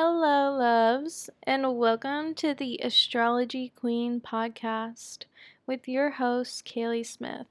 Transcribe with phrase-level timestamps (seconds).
[0.00, 5.24] Hello, loves, and welcome to the Astrology Queen podcast
[5.66, 7.48] with your host, Kaylee Smith.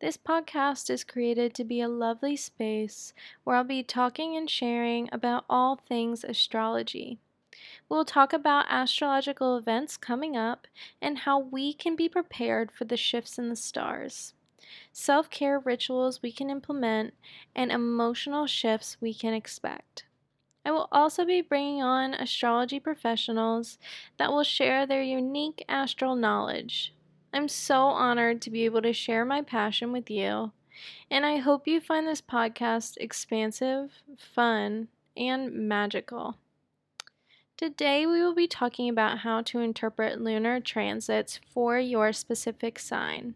[0.00, 5.08] This podcast is created to be a lovely space where I'll be talking and sharing
[5.10, 7.18] about all things astrology.
[7.88, 10.68] We'll talk about astrological events coming up
[11.02, 14.34] and how we can be prepared for the shifts in the stars,
[14.92, 17.12] self care rituals we can implement,
[17.56, 20.04] and emotional shifts we can expect.
[20.64, 23.78] I will also be bringing on astrology professionals
[24.18, 26.94] that will share their unique astral knowledge.
[27.32, 30.52] I'm so honored to be able to share my passion with you,
[31.10, 36.36] and I hope you find this podcast expansive, fun, and magical.
[37.56, 43.34] Today, we will be talking about how to interpret lunar transits for your specific sign.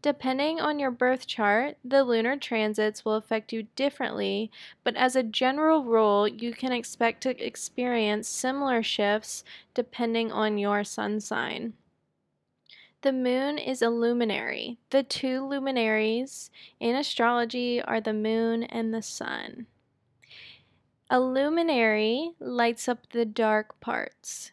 [0.00, 4.50] Depending on your birth chart, the lunar transits will affect you differently,
[4.84, 9.42] but as a general rule, you can expect to experience similar shifts
[9.74, 11.72] depending on your sun sign.
[13.02, 14.78] The moon is a luminary.
[14.90, 19.66] The two luminaries in astrology are the moon and the sun.
[21.10, 24.52] A luminary lights up the dark parts.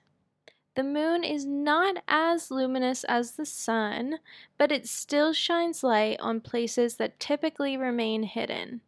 [0.75, 4.19] The moon is not as luminous as the sun,
[4.57, 8.81] but it still shines light on places that typically remain hidden.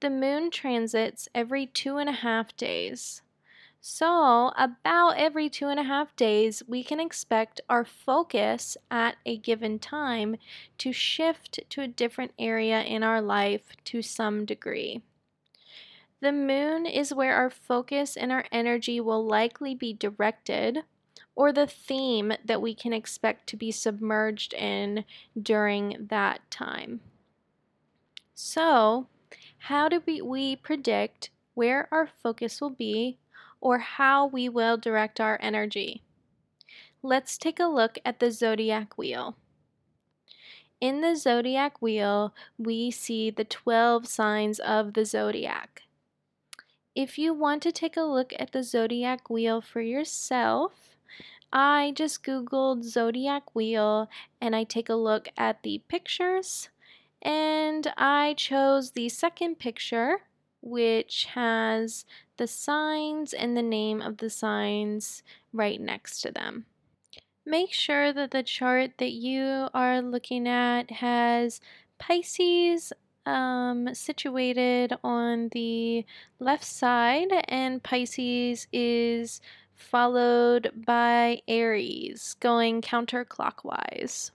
[0.00, 3.22] The moon transits every two and a half days.
[3.80, 9.36] So, about every two and a half days, we can expect our focus at a
[9.36, 10.36] given time
[10.78, 15.02] to shift to a different area in our life to some degree.
[16.20, 20.82] The moon is where our focus and our energy will likely be directed
[21.34, 25.04] or the theme that we can expect to be submerged in
[25.40, 27.00] during that time.
[28.34, 29.06] So,
[29.58, 33.18] how do we, we predict where our focus will be
[33.60, 36.02] or how we will direct our energy?
[37.02, 39.36] Let's take a look at the zodiac wheel.
[40.80, 45.82] In the zodiac wheel, we see the 12 signs of the zodiac.
[46.94, 50.91] If you want to take a look at the zodiac wheel for yourself,
[51.52, 54.08] I just Googled zodiac wheel
[54.40, 56.70] and I take a look at the pictures
[57.20, 60.22] and I chose the second picture
[60.62, 62.04] which has
[62.36, 66.66] the signs and the name of the signs right next to them.
[67.44, 71.60] Make sure that the chart that you are looking at has
[71.98, 72.92] Pisces
[73.26, 76.04] um, situated on the
[76.38, 79.40] left side, and Pisces is
[79.82, 84.30] followed by Aries, going counterclockwise.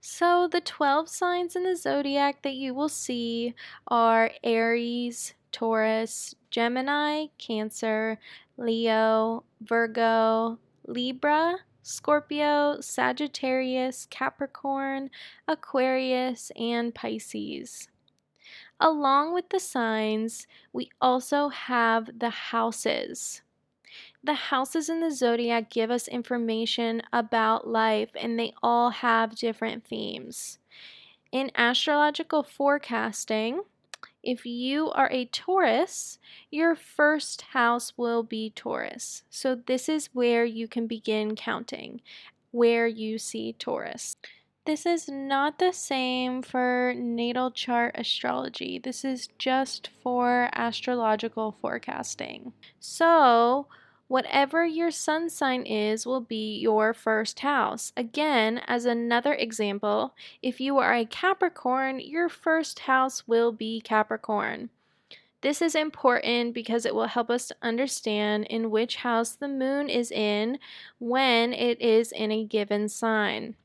[0.00, 3.54] So, the 12 signs in the zodiac that you will see
[3.88, 8.18] are Aries, Taurus, Gemini, Cancer,
[8.56, 15.10] Leo, Virgo, Libra, Scorpio, Sagittarius, Capricorn,
[15.46, 17.88] Aquarius, and Pisces.
[18.80, 23.42] Along with the signs, we also have the houses.
[24.22, 29.84] The houses in the zodiac give us information about life, and they all have different
[29.86, 30.58] themes.
[31.30, 33.62] In astrological forecasting,
[34.22, 36.18] if you are a Taurus,
[36.50, 39.22] your first house will be Taurus.
[39.28, 42.00] So, this is where you can begin counting
[42.54, 44.16] where you see Taurus.
[44.66, 48.78] This is not the same for natal chart astrology.
[48.78, 52.54] This is just for astrological forecasting.
[52.80, 53.66] So,
[54.08, 57.92] whatever your sun sign is will be your first house.
[57.94, 64.70] Again, as another example, if you are a Capricorn, your first house will be Capricorn.
[65.42, 69.90] This is important because it will help us to understand in which house the moon
[69.90, 70.58] is in
[70.98, 73.56] when it is in a given sign.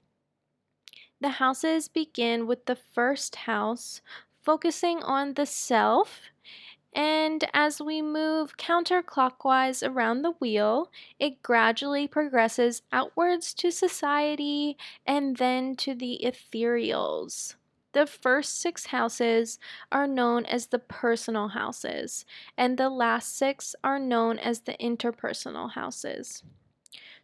[1.22, 4.02] The houses begin with the first house,
[4.42, 6.22] focusing on the self.
[6.94, 10.90] And as we move counterclockwise around the wheel,
[11.20, 17.56] it gradually progresses outwards to society and then to the ethereals.
[17.92, 19.60] The first six houses
[19.92, 22.26] are known as the personal houses,
[22.58, 26.44] and the last six are known as the interpersonal houses.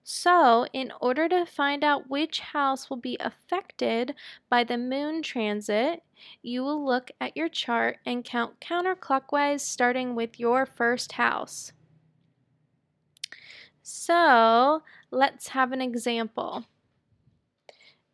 [0.07, 4.13] So, in order to find out which house will be affected
[4.51, 6.03] by the moon transit,
[6.43, 11.73] you will look at your chart and count counterclockwise starting with your first house.
[13.81, 16.65] So, let's have an example.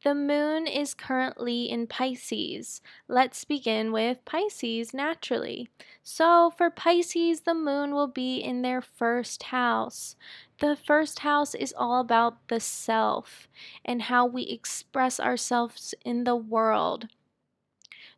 [0.04, 2.82] The moon is currently in Pisces.
[3.08, 5.70] Let's begin with Pisces naturally.
[6.02, 10.16] So, for Pisces, the moon will be in their first house.
[10.62, 13.48] The first house is all about the self
[13.84, 17.08] and how we express ourselves in the world.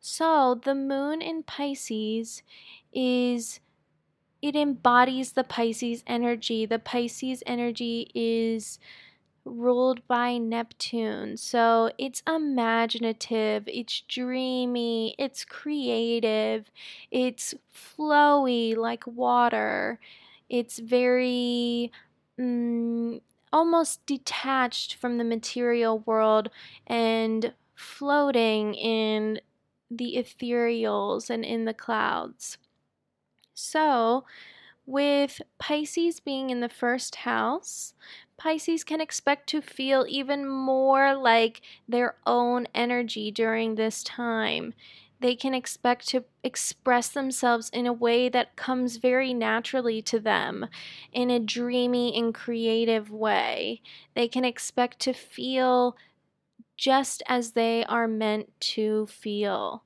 [0.01, 2.44] So, the moon in Pisces
[2.92, 3.62] is
[4.42, 6.66] it embodies the Pisces energy.
[6.66, 8.78] The Pisces energy is
[9.45, 11.38] ruled by Neptune.
[11.38, 16.69] So it's imaginative, it's dreamy, it's creative,
[17.10, 20.00] it's flowy like water.
[20.50, 21.92] It's very
[22.39, 23.21] mm,
[23.51, 26.50] almost detached from the material world
[26.88, 29.39] and floating in
[29.91, 32.57] the ethereals and in the clouds.
[33.53, 34.25] So,
[34.85, 37.94] with Pisces being in the first house,
[38.38, 44.74] Pisces can expect to feel even more like their own energy during this time.
[45.24, 50.68] They can expect to express themselves in a way that comes very naturally to them,
[51.14, 53.81] in a dreamy and creative way.
[54.16, 55.96] They can expect to feel
[56.75, 59.86] just as they are meant to feel.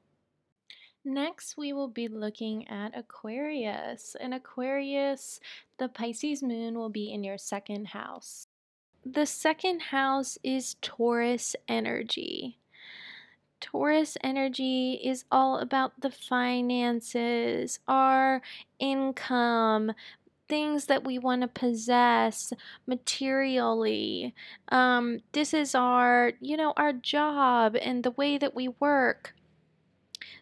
[1.05, 4.15] Next, we will be looking at Aquarius.
[4.19, 5.39] In Aquarius,
[5.77, 8.47] the Pisces moon will be in your second house.
[9.05, 12.57] The second house is Taurus energy.
[13.59, 18.41] Taurus energy is all about the finances, our
[18.79, 19.91] income,
[20.47, 22.53] things that we want to possess
[22.85, 24.33] materially.
[24.69, 29.33] Um, this is our, you know, our job and the way that we work.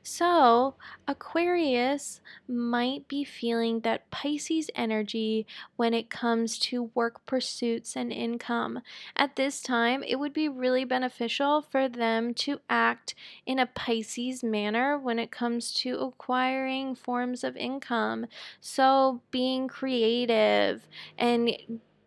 [0.03, 0.75] So,
[1.07, 5.45] Aquarius might be feeling that Pisces energy
[5.75, 8.81] when it comes to work pursuits and income.
[9.15, 13.15] At this time, it would be really beneficial for them to act
[13.45, 18.27] in a Pisces manner when it comes to acquiring forms of income.
[18.61, 21.51] So, being creative and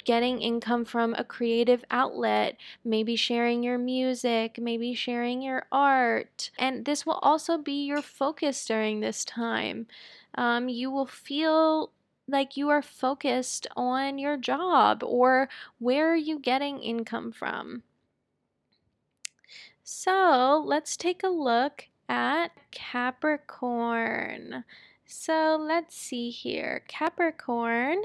[0.05, 6.51] getting income from a creative outlet, maybe sharing your music, maybe sharing your art.
[6.59, 9.87] And this will also be your focus during this time.
[10.35, 11.93] Um, you will feel
[12.27, 15.49] like you are focused on your job or
[15.79, 17.83] where are you getting income from.
[19.83, 24.65] So let's take a look at Capricorn.
[25.07, 26.83] So let's see here.
[26.87, 28.03] Capricorn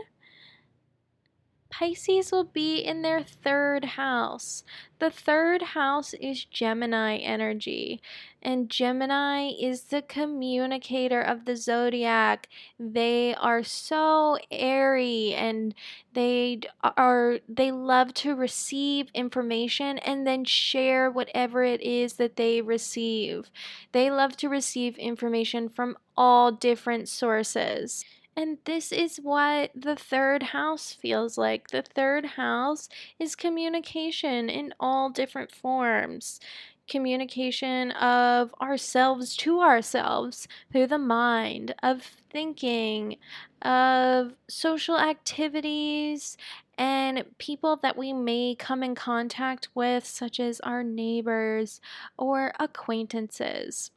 [1.79, 4.63] Pisces will be in their third house.
[4.99, 7.99] The third house is Gemini energy,
[8.43, 12.47] and Gemini is the communicator of the zodiac.
[12.79, 15.73] They are so airy and
[16.13, 22.61] they are they love to receive information and then share whatever it is that they
[22.61, 23.49] receive.
[23.93, 28.05] They love to receive information from all different sources.
[28.35, 31.69] And this is what the third house feels like.
[31.69, 32.89] The third house
[33.19, 36.39] is communication in all different forms.
[36.87, 43.17] Communication of ourselves to ourselves through the mind, of thinking,
[43.61, 46.35] of social activities,
[46.77, 51.79] and people that we may come in contact with, such as our neighbors
[52.17, 53.91] or acquaintances.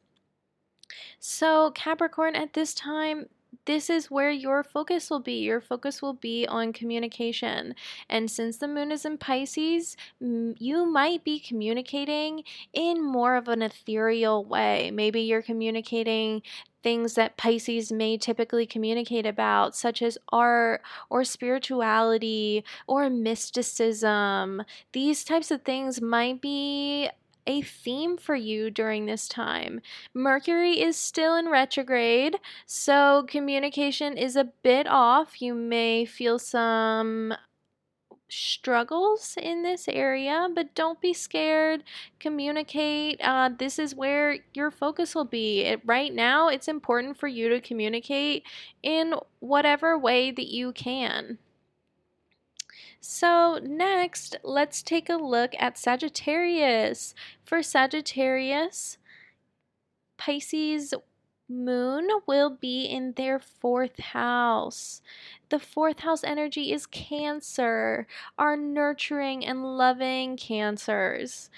[1.19, 3.25] So, Capricorn, at this time,
[3.67, 5.39] this is where your focus will be.
[5.43, 7.75] Your focus will be on communication.
[8.09, 12.43] And since the moon is in Pisces, you might be communicating
[12.73, 14.89] in more of an ethereal way.
[14.89, 16.41] Maybe you're communicating
[16.81, 24.63] things that Pisces may typically communicate about, such as art or spirituality or mysticism.
[24.93, 27.09] These types of things might be
[27.47, 29.81] a theme for you during this time.
[30.13, 35.41] Mercury is still in retrograde, so communication is a bit off.
[35.41, 37.33] You may feel some
[38.29, 41.83] struggles in this area, but don't be scared.
[42.19, 43.19] Communicate.
[43.23, 45.61] Uh, this is where your focus will be.
[45.61, 48.43] It, right now, it's important for you to communicate
[48.83, 51.37] in whatever way that you can.
[53.09, 57.15] So, next, let's take a look at Sagittarius.
[57.45, 58.97] For Sagittarius,
[60.17, 60.93] Pisces
[61.47, 65.01] moon will be in their fourth house.
[65.47, 71.49] The fourth house energy is Cancer, our nurturing and loving Cancers.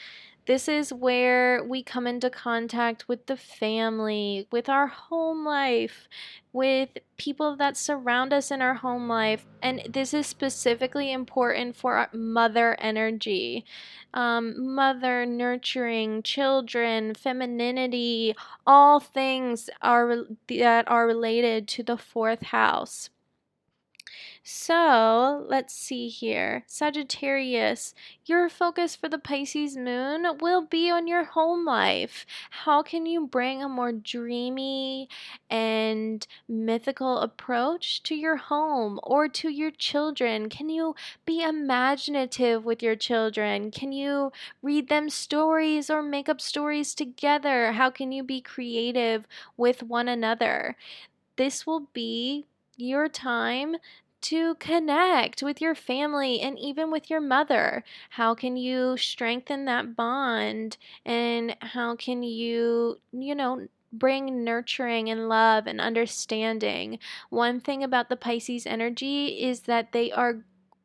[0.50, 6.10] This is where we come into contact with the family, with our home life,
[6.52, 9.46] with people that surround us in our home life.
[9.62, 13.64] And this is specifically important for our mother energy.
[14.12, 23.12] Um, mother, nurturing, children, femininity, all things are that are related to the fourth house.
[24.52, 26.64] So let's see here.
[26.66, 27.94] Sagittarius,
[28.26, 32.26] your focus for the Pisces moon will be on your home life.
[32.50, 35.08] How can you bring a more dreamy
[35.52, 40.50] and mythical approach to your home or to your children?
[40.50, 40.96] Can you
[41.28, 43.70] be imaginative with your children?
[43.70, 44.32] Can you
[44.64, 47.74] read them stories or make up stories together?
[47.74, 49.28] How can you be creative
[49.58, 50.76] with one another?
[51.36, 53.76] This will be your time
[54.22, 57.84] to connect with your family and even with your mother?
[58.12, 60.78] How can you strengthen that bond?
[61.06, 67.00] And how can you, you know, bring nurturing and love and understanding?
[67.30, 70.44] One thing about the Pisces energy is that they are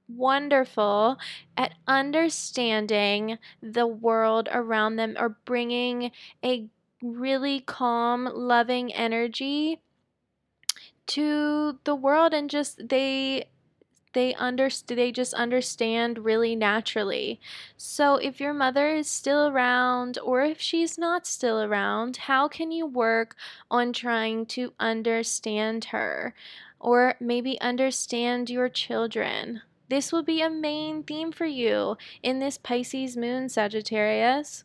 [0.08, 1.18] wonderful
[1.56, 6.10] at understanding the world around them or bringing
[6.44, 6.68] a
[7.02, 9.80] really calm, loving energy
[11.06, 13.46] to the world and just they
[14.14, 17.40] they understand they just understand really naturally.
[17.76, 22.70] So if your mother is still around or if she's not still around, how can
[22.70, 23.36] you work
[23.70, 26.34] on trying to understand her
[26.80, 29.62] or maybe understand your children?
[29.88, 34.64] This will be a main theme for you in this Pisces moon Sagittarius.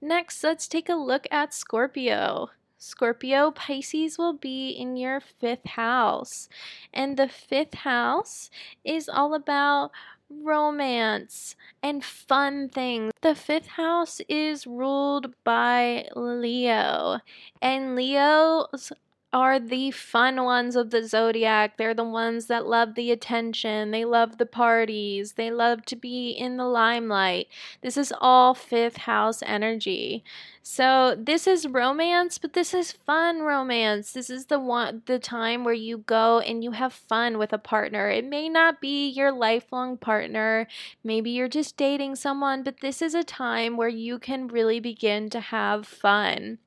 [0.00, 2.50] Next, let's take a look at Scorpio.
[2.82, 6.48] Scorpio, Pisces will be in your fifth house.
[6.92, 8.50] And the fifth house
[8.84, 9.92] is all about
[10.28, 13.12] romance and fun things.
[13.20, 17.20] The fifth house is ruled by Leo,
[17.60, 18.92] and Leo's
[19.32, 21.76] are the fun ones of the zodiac.
[21.76, 26.30] They're the ones that love the attention, they love the parties, they love to be
[26.30, 27.48] in the limelight.
[27.80, 30.22] This is all fifth house energy.
[30.62, 34.12] So this is romance, but this is fun romance.
[34.12, 37.58] This is the one the time where you go and you have fun with a
[37.58, 38.08] partner.
[38.08, 40.68] It may not be your lifelong partner.
[41.02, 45.30] Maybe you're just dating someone, but this is a time where you can really begin
[45.30, 46.58] to have fun.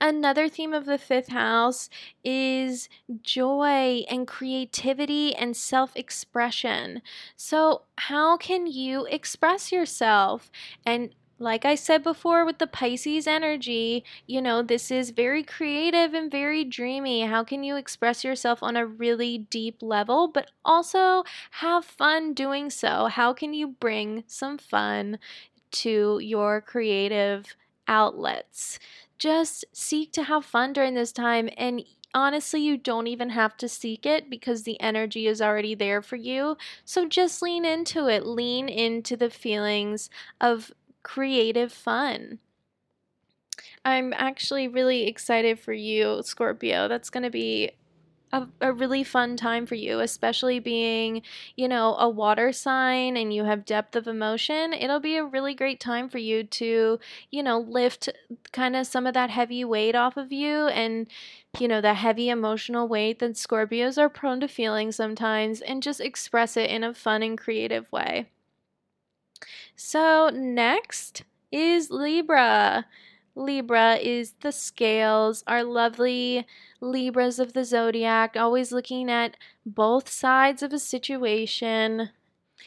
[0.00, 1.88] Another theme of the fifth house
[2.24, 2.88] is
[3.22, 7.02] joy and creativity and self expression.
[7.36, 10.50] So, how can you express yourself?
[10.86, 16.12] And like I said before with the Pisces energy, you know, this is very creative
[16.12, 17.22] and very dreamy.
[17.22, 22.68] How can you express yourself on a really deep level, but also have fun doing
[22.68, 23.06] so?
[23.06, 25.18] How can you bring some fun
[25.72, 27.56] to your creative
[27.88, 28.78] outlets?
[29.20, 31.48] Just seek to have fun during this time.
[31.56, 31.84] And
[32.14, 36.16] honestly, you don't even have to seek it because the energy is already there for
[36.16, 36.56] you.
[36.84, 40.10] So just lean into it, lean into the feelings
[40.40, 40.72] of
[41.04, 42.40] creative fun.
[43.84, 46.88] I'm actually really excited for you, Scorpio.
[46.88, 47.70] That's going to be
[48.32, 51.22] a, a really fun time for you, especially being,
[51.56, 54.72] you know, a water sign and you have depth of emotion.
[54.72, 58.08] It'll be a really great time for you to, you know, lift
[58.52, 61.08] kind of some of that heavy weight off of you and,
[61.58, 66.00] you know, the heavy emotional weight that Scorpios are prone to feeling sometimes and just
[66.00, 68.28] express it in a fun and creative way.
[69.76, 72.86] So, next is Libra.
[73.40, 76.46] Libra is the scales, our lovely
[76.80, 82.10] Libras of the zodiac, always looking at both sides of a situation.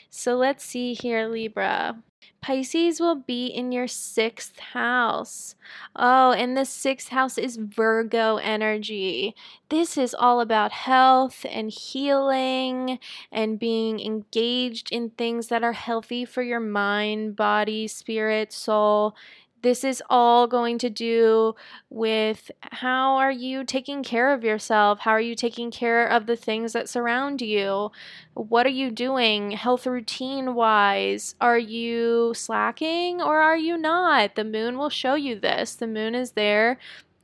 [0.10, 2.02] So let's see here, Libra.
[2.42, 5.56] Pisces will be in your sixth house.
[5.96, 9.34] Oh, and the sixth house is Virgo energy.
[9.70, 13.00] This is all about health and healing
[13.32, 19.16] and being engaged in things that are healthy for your mind, body, spirit, soul.
[19.64, 21.56] This is all going to do
[21.90, 25.00] with how are you taking care of yourself?
[25.00, 27.90] How are you taking care of the things that surround you?
[28.34, 31.36] What are you doing health routine wise?
[31.40, 34.36] Are you slacking or are you not?
[34.36, 35.76] The moon will show you this.
[35.76, 36.78] The moon is there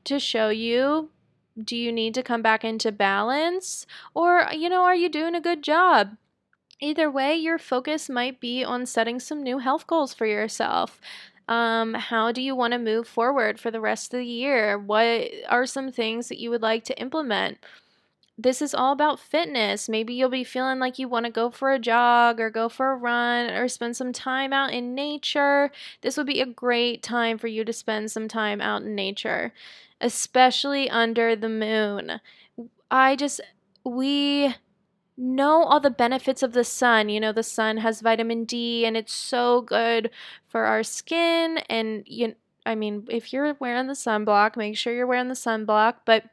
[0.05, 1.09] to show you
[1.61, 5.41] do you need to come back into balance or you know are you doing a
[5.41, 6.15] good job?
[6.81, 11.01] Either way, your focus might be on setting some new health goals for yourself.
[11.49, 14.77] Um, how do you want to move forward for the rest of the year?
[14.77, 17.57] What are some things that you would like to implement?
[18.41, 19.89] this is all about fitness.
[19.89, 22.91] Maybe you'll be feeling like you want to go for a jog or go for
[22.91, 25.71] a run or spend some time out in nature.
[26.01, 29.53] This would be a great time for you to spend some time out in nature,
[29.99, 32.21] especially under the moon.
[32.89, 33.41] I just,
[33.83, 34.55] we
[35.19, 37.09] know all the benefits of the sun.
[37.09, 40.09] You know, the sun has vitamin D and it's so good
[40.47, 41.59] for our skin.
[41.69, 42.35] And, you,
[42.65, 45.95] I mean, if you're wearing the sunblock, make sure you're wearing the sunblock.
[46.05, 46.23] But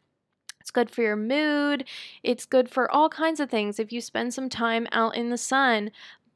[0.61, 1.85] it's good for your mood.
[2.23, 5.39] It's good for all kinds of things if you spend some time out in the
[5.39, 5.91] sun.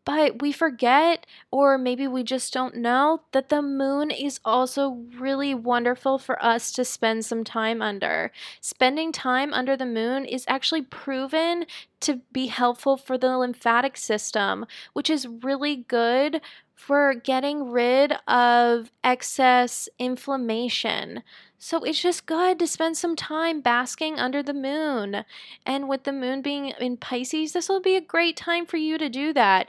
[0.05, 5.55] But we forget, or maybe we just don't know, that the moon is also really
[5.55, 8.33] wonderful for us to spend some time under.
[8.61, 11.67] Spending time under the moon is actually proven
[12.01, 16.41] to be helpful for the lymphatic system, which is really good
[16.81, 21.23] for getting rid of excess inflammation.
[21.59, 25.27] So it's just good to spend some time basking under the moon.
[25.67, 28.97] And with the moon being in Pisces, this will be a great time for you
[28.97, 29.69] to do that.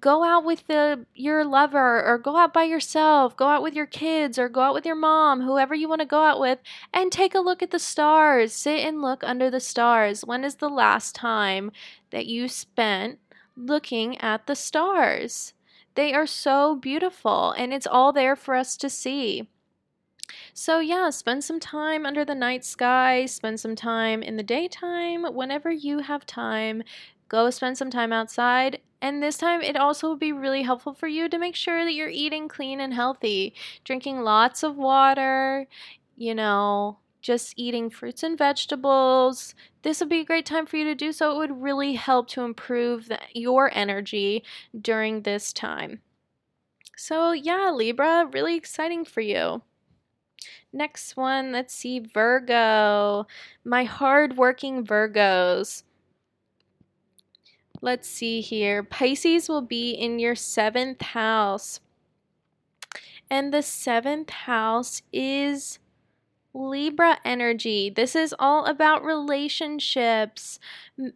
[0.00, 3.86] Go out with the your lover or go out by yourself, go out with your
[3.86, 6.60] kids or go out with your mom, whoever you want to go out with,
[6.94, 8.52] and take a look at the stars.
[8.52, 10.24] Sit and look under the stars.
[10.24, 11.72] When is the last time
[12.10, 13.18] that you spent
[13.56, 15.54] looking at the stars?
[15.94, 19.48] They are so beautiful and it's all there for us to see.
[20.54, 25.24] So, yeah, spend some time under the night sky, spend some time in the daytime,
[25.24, 26.82] whenever you have time.
[27.28, 28.80] Go spend some time outside.
[29.00, 31.94] And this time, it also will be really helpful for you to make sure that
[31.94, 35.66] you're eating clean and healthy, drinking lots of water,
[36.16, 39.54] you know, just eating fruits and vegetables.
[39.82, 41.32] This would be a great time for you to do so.
[41.32, 44.44] It would really help to improve the, your energy
[44.78, 46.00] during this time.
[46.96, 49.62] So, yeah, Libra, really exciting for you.
[50.72, 53.26] Next one, let's see, Virgo.
[53.64, 55.84] My hardworking Virgos.
[57.80, 58.82] Let's see here.
[58.82, 61.80] Pisces will be in your seventh house.
[63.30, 65.78] And the seventh house is
[66.54, 67.90] Libra energy.
[67.90, 70.58] This is all about relationships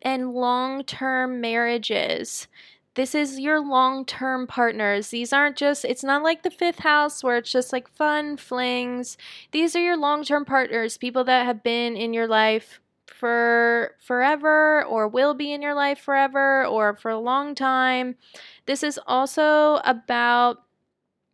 [0.03, 2.49] and long term marriages.
[2.95, 5.09] This is your long term partners.
[5.09, 9.19] These aren't just, it's not like the fifth house where it's just like fun flings.
[9.53, 14.85] These are your long term partners, people that have been in your life for forever
[14.85, 18.17] or will be in your life forever or for a long time.
[18.65, 20.66] This is also about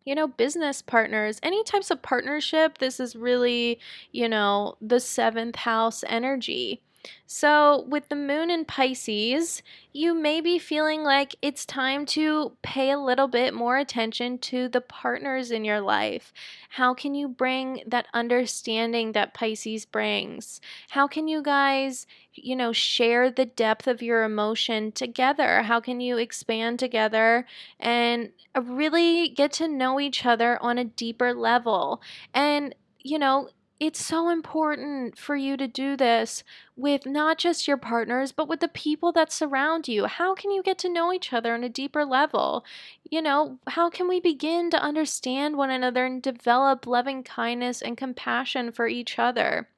[0.05, 2.79] you know, business partners, any types of partnership.
[2.79, 3.79] This is really,
[4.11, 6.81] you know, the seventh house energy.
[7.27, 9.62] So, with the moon in Pisces,
[9.93, 14.69] you may be feeling like it's time to pay a little bit more attention to
[14.69, 16.33] the partners in your life.
[16.71, 20.61] How can you bring that understanding that Pisces brings?
[20.91, 25.62] How can you guys, you know, share the depth of your emotion together?
[25.62, 27.47] How can you expand together
[27.81, 32.03] and uh, really get to know each other on a deeper level?
[32.33, 33.49] And you know,
[33.83, 36.45] it's so important for you to do this
[36.77, 40.07] with not just your partners, but with the people that surround you.
[40.07, 42.64] How can you get to know each other on a deeper level?
[43.11, 47.97] You know, how can we begin to understand one another and develop loving kindness and
[47.97, 49.68] compassion for each other?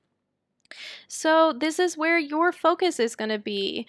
[1.09, 3.87] So, this is where your focus is going to be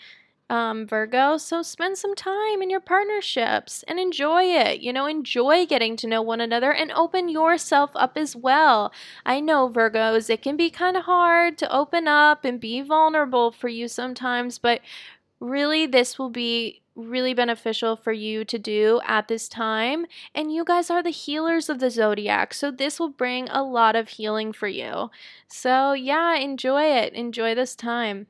[0.49, 1.37] um, Virgo.
[1.37, 4.81] So spend some time in your partnerships and enjoy it.
[4.81, 8.91] You know, enjoy getting to know one another and open yourself up as well.
[9.25, 13.51] I know, Virgos, it can be kind of hard to open up and be vulnerable
[13.51, 14.81] for you sometimes, but
[15.39, 20.05] really, this will be really beneficial for you to do at this time.
[20.33, 23.95] And you guys are the healers of the zodiac, so this will bring a lot
[23.95, 25.09] of healing for you.
[25.47, 27.13] So, yeah, enjoy it.
[27.13, 28.27] Enjoy this time.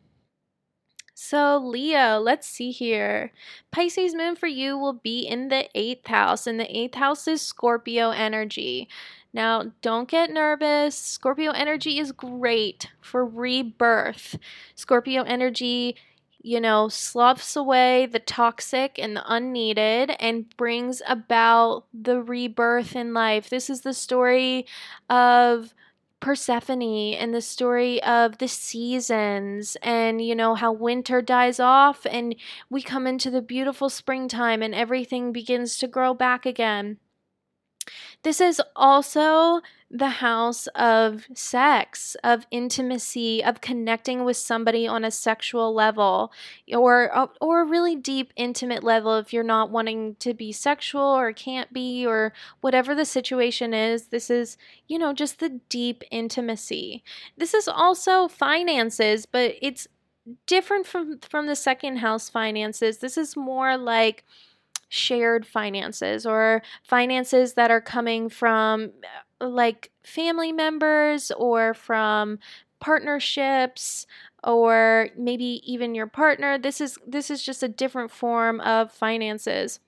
[1.17, 3.31] So, Leo, let's see here.
[3.71, 7.41] Pisces moon for you will be in the eighth house, and the eighth house is
[7.41, 8.89] Scorpio energy.
[9.33, 10.97] Now, don't get nervous.
[10.97, 14.37] Scorpio energy is great for rebirth.
[14.75, 15.95] Scorpio energy,
[16.41, 23.13] you know, sloughs away the toxic and the unneeded and brings about the rebirth in
[23.13, 23.49] life.
[23.49, 24.65] This is the story
[25.09, 25.73] of
[26.25, 32.35] Persephone and the story of the seasons and you know how winter dies off and
[32.67, 36.97] we come into the beautiful springtime and everything begins to grow back again.
[38.23, 45.11] This is also the house of sex, of intimacy, of connecting with somebody on a
[45.11, 46.31] sexual level
[46.73, 51.03] or uh, or a really deep intimate level if you're not wanting to be sexual
[51.03, 54.07] or can't be or whatever the situation is.
[54.07, 57.03] This is, you know, just the deep intimacy.
[57.37, 59.87] This is also finances, but it's
[60.47, 62.97] different from from the second house finances.
[62.97, 64.23] This is more like
[64.95, 68.91] shared finances or finances that are coming from
[69.41, 72.39] uh, like family members or from
[72.79, 74.05] partnerships
[74.43, 79.79] or maybe even your partner this is this is just a different form of finances.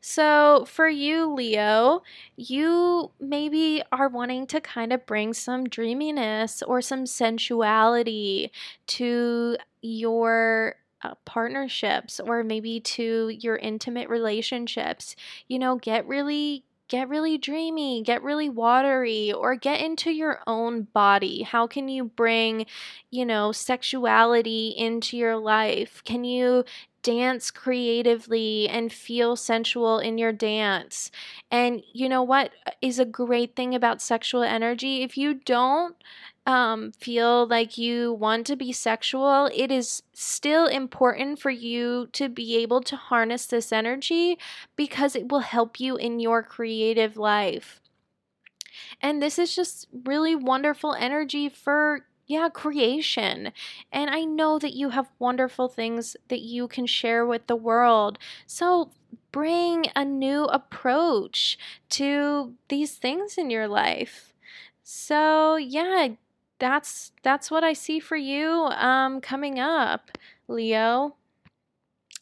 [0.00, 2.02] So, for you, Leo,
[2.36, 8.50] you maybe are wanting to kind of bring some dreaminess or some sensuality
[8.88, 15.16] to your uh, partnerships or maybe to your intimate relationships.
[15.48, 20.82] You know, get really get really dreamy, get really watery, or get into your own
[20.82, 21.42] body.
[21.42, 22.66] How can you bring,
[23.10, 26.00] you know, sexuality into your life?
[26.04, 26.64] Can you
[27.06, 31.12] dance creatively and feel sensual in your dance.
[31.52, 32.50] And you know what
[32.82, 35.04] is a great thing about sexual energy?
[35.04, 35.94] If you don't
[36.46, 42.28] um, feel like you want to be sexual, it is still important for you to
[42.28, 44.38] be able to harness this energy
[44.76, 47.80] because it will help you in your creative life.
[49.00, 53.52] And this is just really wonderful energy for yeah, creation.
[53.92, 58.18] And I know that you have wonderful things that you can share with the world.
[58.48, 58.90] So
[59.30, 61.56] bring a new approach
[61.90, 64.32] to these things in your life.
[64.82, 66.08] So, yeah,
[66.58, 71.16] that's that's what I see for you um coming up, Leo.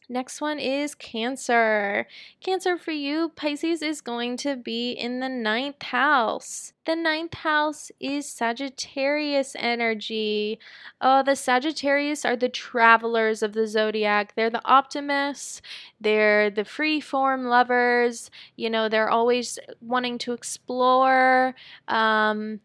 [0.08, 2.06] Next one is Cancer.
[2.40, 6.74] Cancer for you, Pisces is going to be in the ninth house.
[6.84, 10.58] The ninth house is Sagittarius energy.
[11.00, 14.34] Oh, the Sagittarius are the travelers of the zodiac.
[14.34, 15.62] They're the optimists,
[15.98, 18.30] they're the free form lovers.
[18.56, 21.54] You know, they're always wanting to explore.
[21.88, 22.60] Um,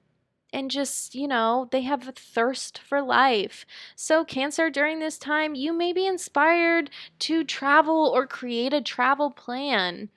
[0.53, 3.65] and just, you know, they have a thirst for life.
[3.95, 9.31] So, Cancer, during this time, you may be inspired to travel or create a travel
[9.31, 10.09] plan.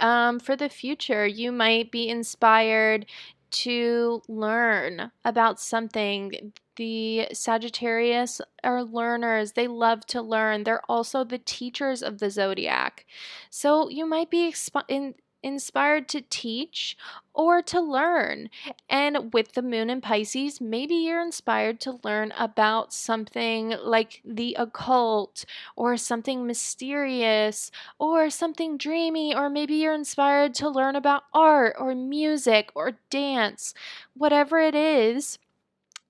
[0.00, 3.06] Um, for the future, you might be inspired
[3.50, 6.52] to learn about something.
[6.76, 9.52] The Sagittarius are learners.
[9.52, 10.64] They love to learn.
[10.64, 13.04] They're also the teachers of the zodiac.
[13.50, 16.96] So you might be exp- in, inspired to teach
[17.34, 18.50] or to learn.
[18.88, 24.54] And with the moon in Pisces, maybe you're inspired to learn about something like the
[24.58, 25.44] occult
[25.76, 31.94] or something mysterious or something dreamy, or maybe you're inspired to learn about art or
[31.94, 33.74] music or dance.
[34.14, 35.38] Whatever it is,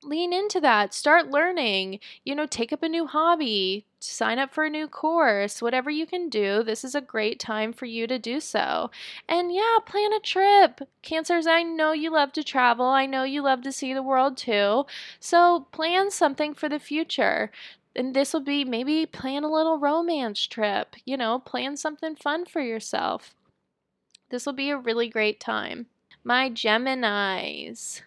[0.04, 0.94] lean into that.
[0.94, 2.00] Start learning.
[2.24, 6.06] You know, take up a new hobby, sign up for a new course, whatever you
[6.06, 6.62] can do.
[6.62, 8.90] This is a great time for you to do so.
[9.28, 10.80] And yeah, plan a trip.
[11.02, 12.86] Cancers, I know you love to travel.
[12.86, 14.84] I know you love to see the world too.
[15.20, 17.50] So plan something for the future.
[17.94, 20.96] And this will be maybe plan a little romance trip.
[21.04, 23.34] You know, plan something fun for yourself.
[24.30, 25.86] This will be a really great time.
[26.24, 28.00] My Geminis.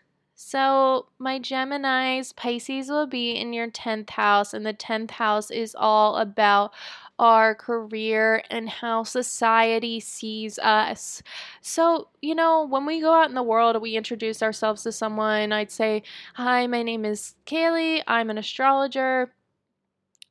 [0.48, 5.76] So, my Geminis, Pisces will be in your 10th house, and the 10th house is
[5.76, 6.72] all about
[7.18, 11.24] our career and how society sees us.
[11.62, 15.52] So, you know, when we go out in the world, we introduce ourselves to someone.
[15.52, 16.04] I'd say,
[16.36, 19.34] Hi, my name is Kaylee, I'm an astrologer.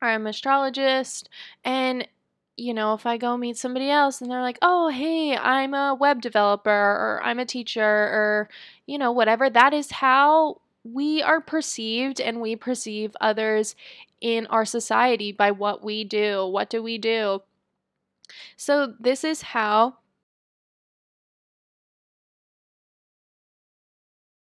[0.00, 1.28] I'm an astrologist,
[1.64, 2.06] and
[2.56, 5.94] you know, if I go meet somebody else and they're like, oh, hey, I'm a
[5.94, 8.48] web developer or I'm a teacher or,
[8.86, 13.74] you know, whatever, that is how we are perceived and we perceive others
[14.20, 16.46] in our society by what we do.
[16.46, 17.42] What do we do?
[18.56, 19.96] So, this is how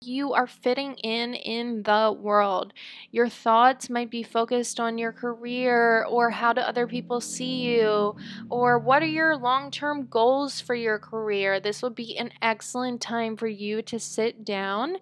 [0.01, 2.73] you are fitting in in the world.
[3.11, 8.15] Your thoughts might be focused on your career or how do other people see you
[8.49, 11.59] or what are your long-term goals for your career.
[11.59, 14.99] This will be an excellent time for you to sit down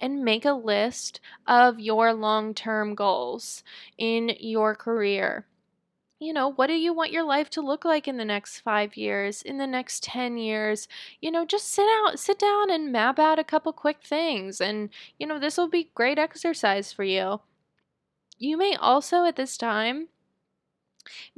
[0.00, 3.62] and make a list of your long-term goals
[3.96, 5.46] in your career
[6.20, 8.96] you know, what do you want your life to look like in the next five
[8.96, 10.88] years, in the next 10 years?
[11.20, 14.60] You know, just sit out, sit down and map out a couple quick things.
[14.60, 17.40] And, you know, this will be great exercise for you.
[18.38, 20.08] You may also at this time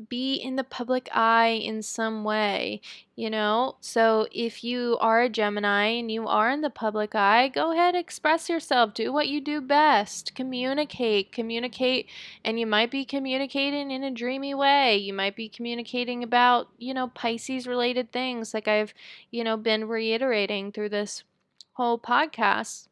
[0.09, 2.81] be in the public eye in some way,
[3.15, 3.77] you know?
[3.81, 7.95] So if you are a Gemini and you are in the public eye, go ahead,
[7.95, 12.09] express yourself, do what you do best, communicate, communicate,
[12.45, 14.97] and you might be communicating in a dreamy way.
[14.97, 18.95] You might be communicating about, you know, Pisces related things like I've,
[19.31, 21.25] you know, been reiterating through this
[21.73, 22.89] whole podcast.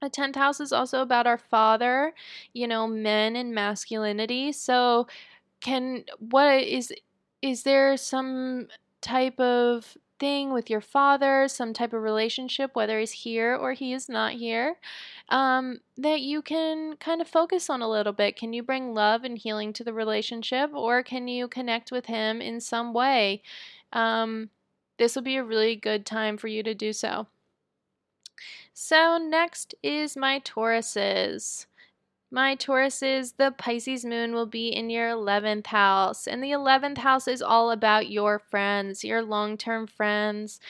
[0.00, 2.14] The 10th house is also about our father,
[2.54, 4.50] you know, men and masculinity.
[4.50, 5.06] So,
[5.60, 6.92] can what is
[7.42, 8.68] is there some
[9.00, 13.92] type of thing with your father, some type of relationship, whether he's here or he
[13.94, 14.76] is not here,
[15.30, 18.36] um, that you can kind of focus on a little bit.
[18.36, 22.40] Can you bring love and healing to the relationship, or can you connect with him
[22.40, 23.42] in some way?
[23.92, 24.50] Um,
[24.98, 27.26] this will be a really good time for you to do so.
[28.74, 31.66] So, next is my Tauruses.
[32.30, 36.28] My Tauruses, the Pisces moon will be in your 11th house.
[36.28, 40.60] And the 11th house is all about your friends, your long term friends,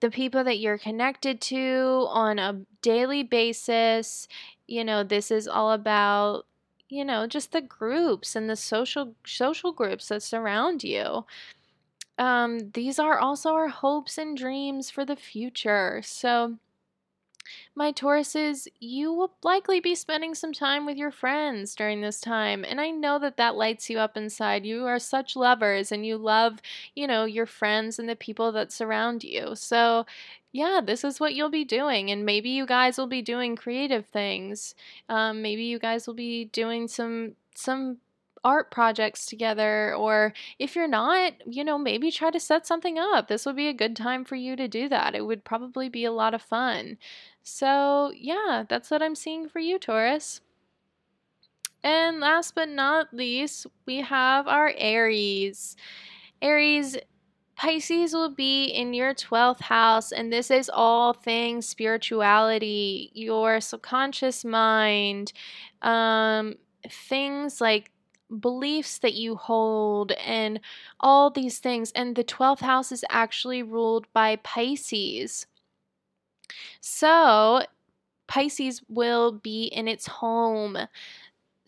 [0.00, 4.28] the people that you're connected to on a daily basis.
[4.66, 6.44] You know, this is all about
[6.88, 11.24] you know just the groups and the social social groups that surround you
[12.18, 16.56] um, these are also our hopes and dreams for the future so
[17.74, 22.64] my Tauruses, you will likely be spending some time with your friends during this time,
[22.64, 24.64] and I know that that lights you up inside.
[24.66, 26.60] You are such lovers and you love,
[26.94, 29.54] you know, your friends and the people that surround you.
[29.54, 30.06] So,
[30.52, 34.06] yeah, this is what you'll be doing, and maybe you guys will be doing creative
[34.06, 34.74] things.
[35.08, 37.98] Um, maybe you guys will be doing some some
[38.46, 43.26] art projects together or if you're not, you know, maybe try to set something up.
[43.26, 45.16] This would be a good time for you to do that.
[45.16, 46.96] It would probably be a lot of fun.
[47.42, 50.42] So, yeah, that's what I'm seeing for you, Taurus.
[51.82, 55.76] And last but not least, we have our Aries.
[56.40, 56.96] Aries,
[57.56, 64.44] Pisces will be in your 12th house, and this is all things spirituality, your subconscious
[64.44, 65.32] mind,
[65.82, 66.54] um,
[66.88, 67.90] things like
[68.40, 70.60] beliefs that you hold, and
[71.00, 71.92] all these things.
[71.92, 75.46] And the 12th house is actually ruled by Pisces.
[76.80, 77.62] So
[78.26, 80.76] Pisces will be in its home.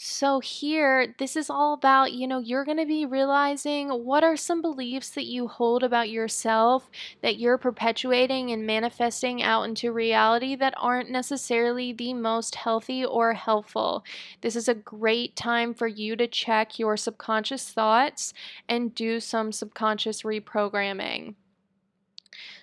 [0.00, 4.36] So, here, this is all about, you know, you're going to be realizing what are
[4.36, 6.88] some beliefs that you hold about yourself
[7.20, 13.34] that you're perpetuating and manifesting out into reality that aren't necessarily the most healthy or
[13.34, 14.04] helpful.
[14.40, 18.32] This is a great time for you to check your subconscious thoughts
[18.68, 21.34] and do some subconscious reprogramming.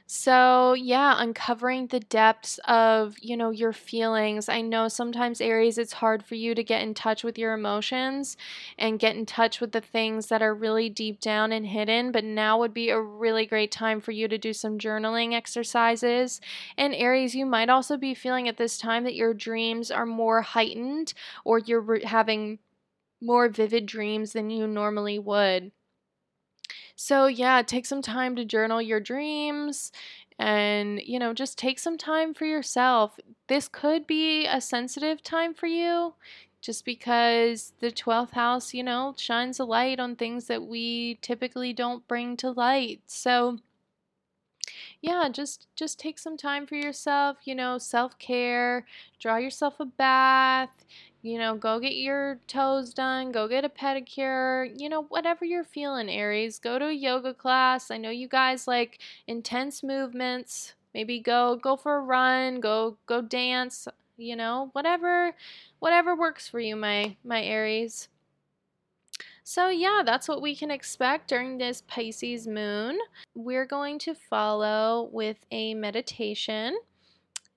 [0.07, 4.47] So, yeah, uncovering the depths of, you know, your feelings.
[4.47, 8.37] I know sometimes Aries it's hard for you to get in touch with your emotions
[8.77, 12.23] and get in touch with the things that are really deep down and hidden, but
[12.23, 16.39] now would be a really great time for you to do some journaling exercises.
[16.77, 20.43] And Aries, you might also be feeling at this time that your dreams are more
[20.43, 22.59] heightened or you're having
[23.21, 25.71] more vivid dreams than you normally would.
[26.95, 29.91] So, yeah, take some time to journal your dreams
[30.39, 33.19] and, you know, just take some time for yourself.
[33.47, 36.15] This could be a sensitive time for you
[36.62, 41.73] just because the 12th house, you know, shines a light on things that we typically
[41.73, 43.01] don't bring to light.
[43.08, 43.60] So,
[45.01, 48.86] yeah, just just take some time for yourself, you know, self-care,
[49.19, 50.86] draw yourself a bath,
[51.25, 55.63] you know, go get your toes done, go get a pedicure, you know, whatever you're
[55.63, 56.59] feeling, Aries.
[56.59, 57.89] Go to a yoga class.
[57.89, 60.75] I know you guys like intense movements.
[60.93, 65.33] Maybe go go for a run, go go dance, you know, whatever
[65.79, 68.07] whatever works for you, my my Aries.
[69.43, 72.97] So, yeah, that's what we can expect during this Pisces moon.
[73.35, 76.77] We're going to follow with a meditation.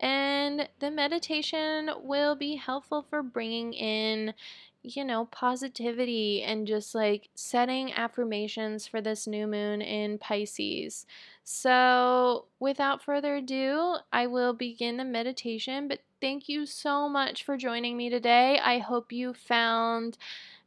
[0.00, 4.34] And the meditation will be helpful for bringing in,
[4.82, 11.04] you know, positivity and just like setting affirmations for this new moon in Pisces.
[11.42, 15.88] So, without further ado, I will begin the meditation.
[15.88, 18.60] But thank you so much for joining me today.
[18.62, 20.16] I hope you found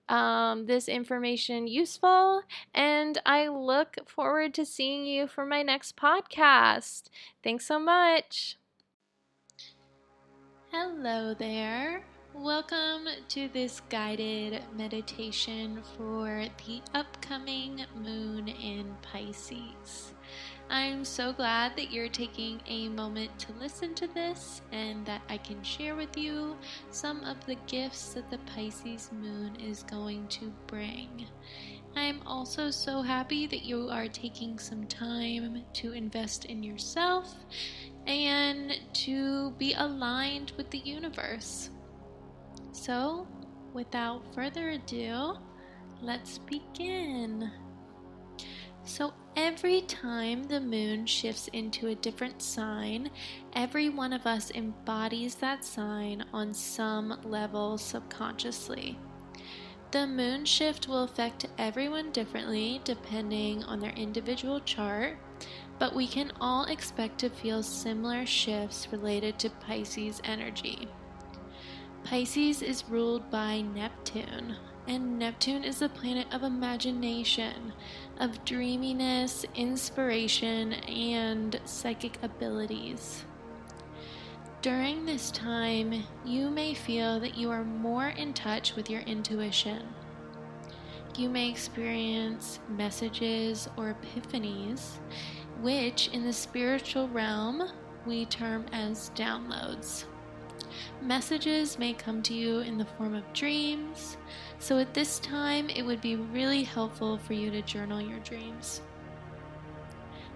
[0.09, 7.03] um, this information useful, and I look forward to seeing you for my next podcast.
[7.43, 8.57] Thanks so much.
[10.73, 12.01] Hello there.
[12.33, 20.13] Welcome to this guided meditation for the upcoming moon in Pisces.
[20.69, 25.39] I'm so glad that you're taking a moment to listen to this and that I
[25.39, 26.55] can share with you
[26.89, 31.25] some of the gifts that the Pisces moon is going to bring.
[31.97, 37.35] I'm also so happy that you are taking some time to invest in yourself
[38.07, 41.69] and to be aligned with the universe.
[42.71, 43.27] So,
[43.73, 45.35] without further ado,
[46.01, 47.51] let's begin.
[48.83, 53.11] So every time the moon shifts into a different sign,
[53.53, 58.97] every one of us embodies that sign on some level subconsciously.
[59.91, 65.17] The moon shift will affect everyone differently depending on their individual chart,
[65.81, 70.87] but we can all expect to feel similar shifts related to Pisces energy.
[72.03, 77.73] Pisces is ruled by Neptune, and Neptune is the planet of imagination,
[78.19, 83.25] of dreaminess, inspiration, and psychic abilities.
[84.61, 89.81] During this time, you may feel that you are more in touch with your intuition.
[91.17, 94.99] You may experience messages or epiphanies,
[95.61, 97.69] which in the spiritual realm
[98.05, 100.05] we term as downloads.
[101.01, 104.17] Messages may come to you in the form of dreams,
[104.59, 108.81] so at this time it would be really helpful for you to journal your dreams.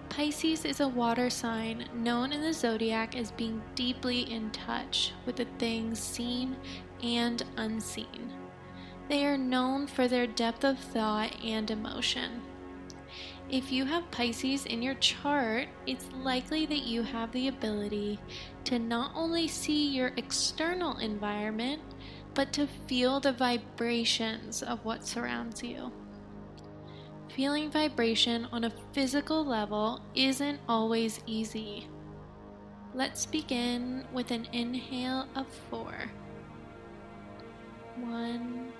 [0.09, 5.35] Pisces is a water sign known in the zodiac as being deeply in touch with
[5.35, 6.55] the things seen
[7.03, 8.31] and unseen.
[9.09, 12.41] They are known for their depth of thought and emotion.
[13.49, 18.19] If you have Pisces in your chart, it's likely that you have the ability
[18.63, 21.81] to not only see your external environment,
[22.33, 25.91] but to feel the vibrations of what surrounds you.
[27.35, 31.87] Feeling vibration on a physical level isn't always easy.
[32.95, 35.93] Let's begin with an inhale of four.
[37.97, 38.71] One,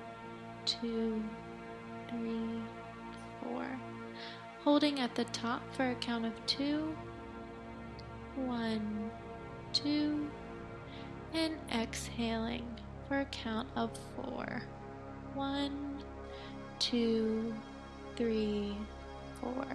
[0.66, 1.24] two,
[2.10, 2.62] three,
[4.66, 6.94] holding at the top for a count of two.
[8.36, 9.12] One,
[9.72, 10.28] two,
[11.34, 12.66] and exhaling
[13.08, 14.64] for a count of four.
[15.36, 16.02] One,
[16.80, 17.54] two,
[18.16, 18.76] three,
[19.40, 19.68] four.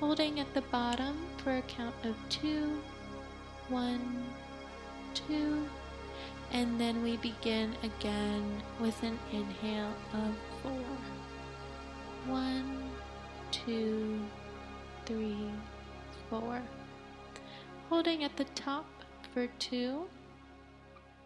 [0.00, 2.80] Holding at the bottom for a count of two.
[3.68, 4.24] One,
[5.12, 5.68] two,
[6.52, 10.72] and then we begin again with an inhale of four.
[12.26, 12.89] One,
[13.50, 14.20] two,
[15.06, 15.50] three,
[16.28, 16.62] four.
[17.88, 18.86] Holding at the top
[19.32, 20.04] for two,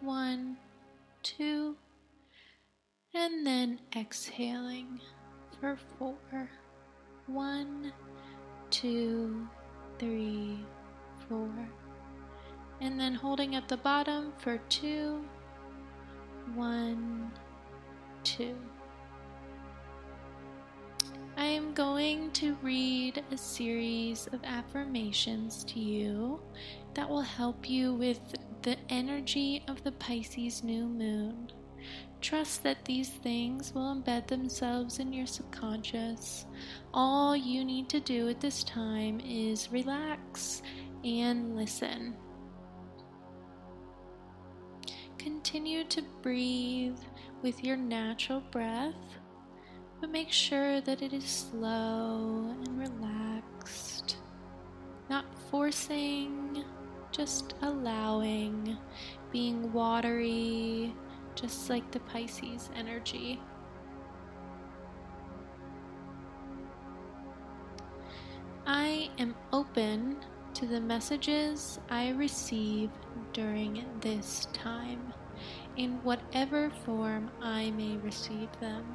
[0.01, 0.57] one,
[1.23, 1.75] two,
[3.13, 4.99] and then exhaling
[5.59, 6.49] for four,
[7.27, 7.93] one,
[8.69, 9.47] two,
[9.99, 10.59] three,
[11.29, 11.49] four,
[12.81, 15.23] and then holding at the bottom for two,
[16.55, 17.31] one,
[18.23, 18.55] two.
[21.37, 26.39] I am going to read a series of affirmations to you
[26.93, 28.21] that will help you with
[28.61, 31.51] the energy of the Pisces new moon.
[32.21, 36.45] Trust that these things will embed themselves in your subconscious.
[36.93, 40.61] All you need to do at this time is relax
[41.03, 42.15] and listen.
[45.17, 46.97] Continue to breathe
[47.41, 48.95] with your natural breath
[50.05, 54.17] but make sure that it is slow and relaxed,
[55.09, 56.63] not forcing,
[57.11, 58.77] just allowing,
[59.31, 60.93] being watery,
[61.33, 63.41] just like the Pisces energy.
[68.67, 70.17] I am open
[70.53, 72.91] to the messages I receive
[73.33, 75.15] during this time,
[75.77, 78.85] in whatever form I may receive them.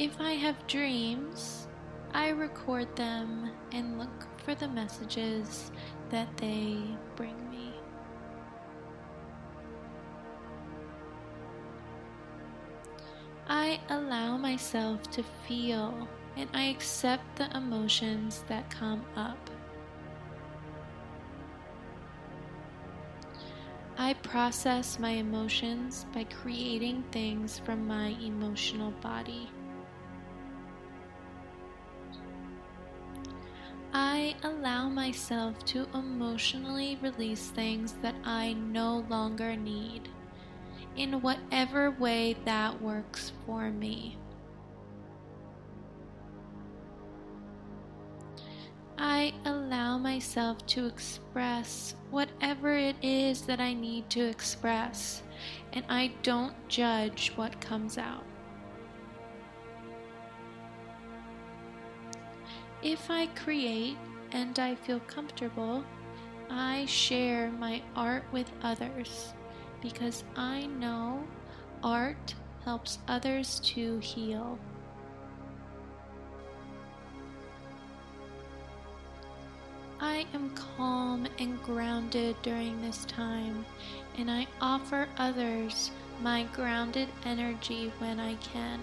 [0.00, 1.68] If I have dreams,
[2.14, 5.70] I record them and look for the messages
[6.08, 6.78] that they
[7.16, 7.74] bring me.
[13.46, 19.50] I allow myself to feel and I accept the emotions that come up.
[23.98, 29.50] I process my emotions by creating things from my emotional body.
[33.92, 40.08] I allow myself to emotionally release things that I no longer need,
[40.96, 44.16] in whatever way that works for me.
[48.96, 55.22] I allow myself to express whatever it is that I need to express,
[55.72, 58.24] and I don't judge what comes out.
[62.82, 63.98] If I create
[64.32, 65.84] and I feel comfortable,
[66.48, 69.34] I share my art with others
[69.82, 71.22] because I know
[71.82, 74.58] art helps others to heal.
[80.00, 83.66] I am calm and grounded during this time,
[84.16, 85.90] and I offer others
[86.22, 88.80] my grounded energy when I can.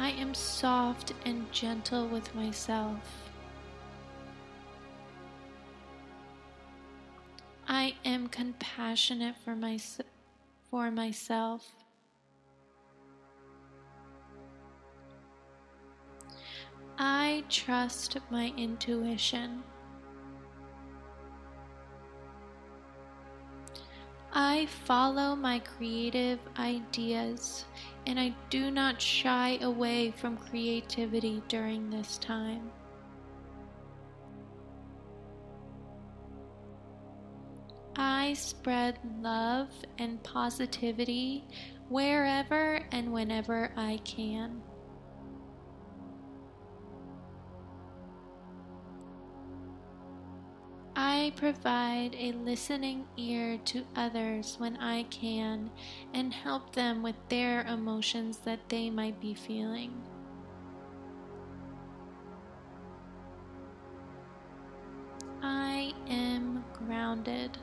[0.00, 3.02] I am soft and gentle with myself.
[7.66, 9.76] I am compassionate for, my,
[10.70, 11.74] for myself.
[16.96, 19.64] I trust my intuition.
[24.32, 27.64] I follow my creative ideas
[28.06, 32.70] and I do not shy away from creativity during this time.
[37.96, 41.44] I spread love and positivity
[41.88, 44.62] wherever and whenever I can.
[51.18, 55.68] I provide a listening ear to others when I can
[56.14, 60.00] and help them with their emotions that they might be feeling.
[65.42, 67.58] I am grounded.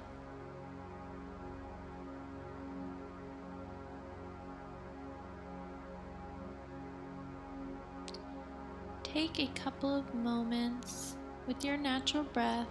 [9.03, 11.15] Take a couple of moments
[11.47, 12.67] with your natural breath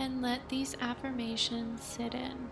[0.00, 2.48] and let these affirmations sit in.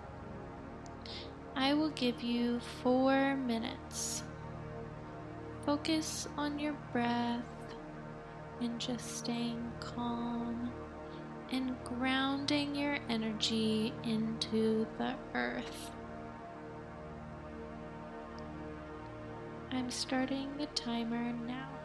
[1.56, 4.22] I will give you four minutes.
[5.64, 7.42] Focus on your breath
[8.60, 10.70] and just staying calm
[11.50, 15.90] and grounding your energy into the earth.
[19.72, 21.77] I'm starting the timer now.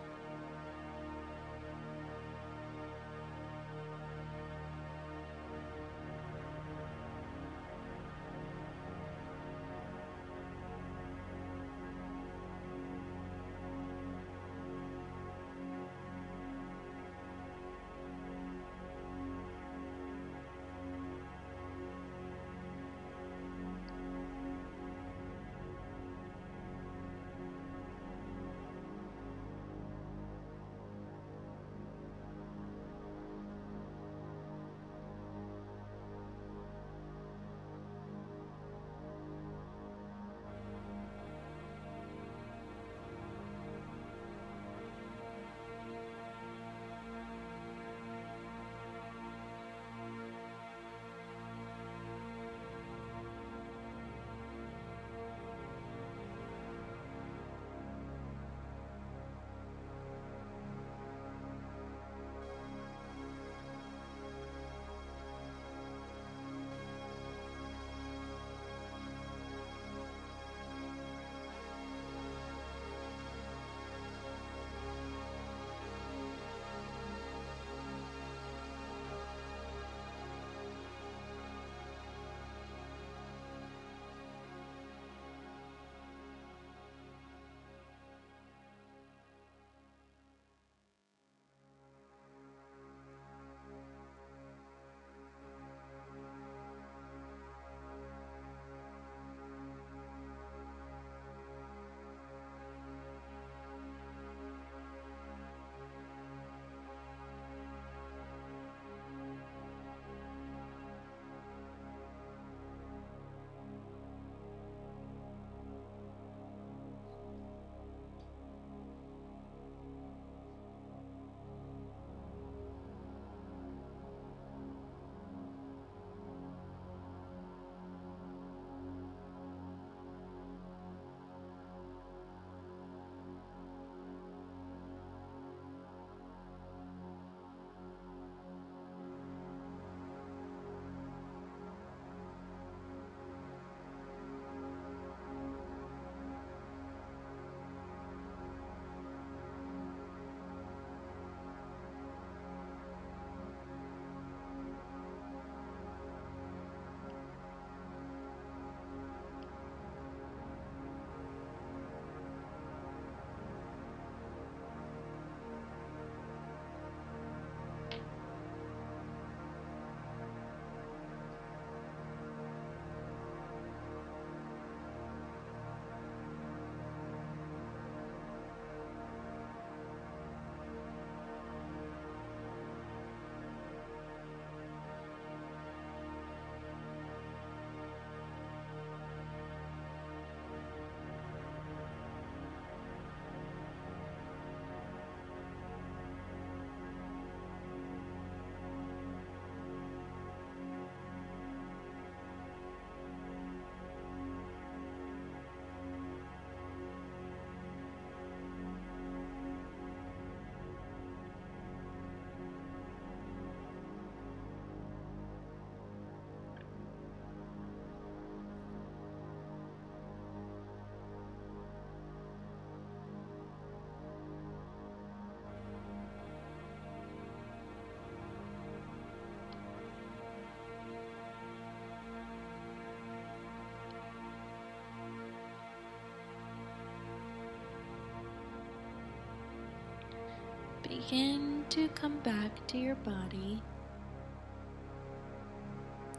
[240.94, 243.60] Begin to come back to your body.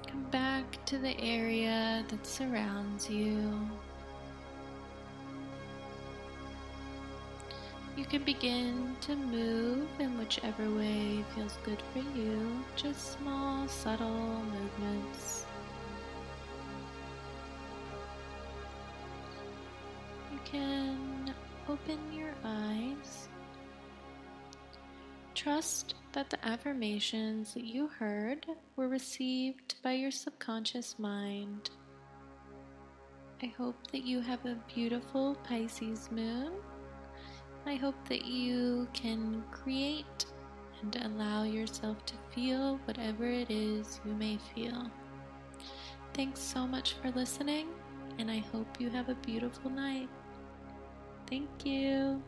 [0.04, 3.56] Come back to the area that surrounds you.
[7.96, 14.42] You can begin to move in whichever way feels good for you, just small, subtle
[14.50, 15.43] movements.
[26.14, 28.46] That the affirmations that you heard
[28.76, 31.70] were received by your subconscious mind.
[33.42, 36.52] I hope that you have a beautiful Pisces moon
[37.66, 40.26] I hope that you can create
[40.82, 44.90] and allow yourself to feel whatever it is you may feel.
[46.12, 47.68] Thanks so much for listening,
[48.18, 50.10] and I hope you have a beautiful night.
[51.26, 52.22] Thank you.